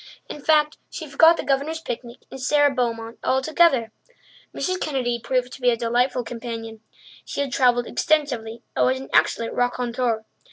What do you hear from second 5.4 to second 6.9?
to be a delightful companion.